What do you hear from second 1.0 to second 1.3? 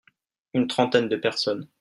de